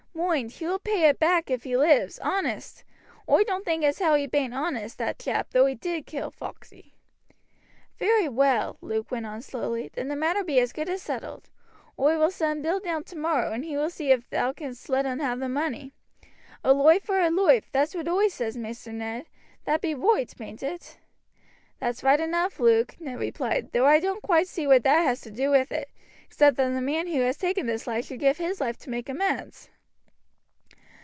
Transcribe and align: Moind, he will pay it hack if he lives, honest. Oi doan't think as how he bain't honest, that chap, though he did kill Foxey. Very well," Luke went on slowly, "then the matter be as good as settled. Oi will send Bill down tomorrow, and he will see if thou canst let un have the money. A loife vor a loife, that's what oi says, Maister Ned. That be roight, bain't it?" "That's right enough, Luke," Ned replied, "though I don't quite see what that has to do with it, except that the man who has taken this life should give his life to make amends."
Moind, 0.13 0.51
he 0.51 0.65
will 0.67 0.77
pay 0.79 1.07
it 1.09 1.17
hack 1.19 1.49
if 1.49 1.63
he 1.63 1.75
lives, 1.75 2.19
honest. 2.19 2.83
Oi 3.27 3.43
doan't 3.43 3.65
think 3.65 3.83
as 3.83 3.97
how 3.99 4.13
he 4.13 4.27
bain't 4.27 4.53
honest, 4.53 4.97
that 4.99 5.17
chap, 5.17 5.47
though 5.49 5.65
he 5.65 5.73
did 5.73 6.05
kill 6.05 6.29
Foxey. 6.29 6.93
Very 7.97 8.29
well," 8.29 8.77
Luke 8.81 9.09
went 9.09 9.25
on 9.25 9.41
slowly, 9.41 9.89
"then 9.93 10.09
the 10.09 10.15
matter 10.15 10.43
be 10.43 10.59
as 10.59 10.73
good 10.73 10.89
as 10.89 11.01
settled. 11.01 11.49
Oi 11.99 12.19
will 12.19 12.29
send 12.29 12.61
Bill 12.61 12.79
down 12.79 13.03
tomorrow, 13.03 13.51
and 13.51 13.65
he 13.65 13.75
will 13.77 13.89
see 13.89 14.11
if 14.11 14.29
thou 14.29 14.53
canst 14.53 14.89
let 14.89 15.07
un 15.07 15.19
have 15.19 15.39
the 15.39 15.49
money. 15.49 15.91
A 16.63 16.71
loife 16.73 17.03
vor 17.05 17.19
a 17.21 17.29
loife, 17.31 17.71
that's 17.71 17.95
what 17.95 18.07
oi 18.07 18.27
says, 18.27 18.55
Maister 18.57 18.91
Ned. 18.93 19.25
That 19.65 19.81
be 19.81 19.95
roight, 19.95 20.37
bain't 20.37 20.61
it?" 20.61 20.99
"That's 21.79 22.03
right 22.03 22.19
enough, 22.19 22.59
Luke," 22.59 22.95
Ned 22.99 23.17
replied, 23.19 23.71
"though 23.71 23.87
I 23.87 23.99
don't 23.99 24.21
quite 24.21 24.47
see 24.47 24.67
what 24.67 24.83
that 24.83 25.01
has 25.01 25.21
to 25.21 25.31
do 25.31 25.49
with 25.49 25.71
it, 25.71 25.89
except 26.25 26.57
that 26.57 26.69
the 26.69 26.81
man 26.81 27.07
who 27.07 27.21
has 27.21 27.37
taken 27.37 27.65
this 27.65 27.87
life 27.87 28.05
should 28.05 28.19
give 28.19 28.37
his 28.37 28.61
life 28.61 28.77
to 28.79 28.89
make 28.89 29.09
amends." 29.09 29.69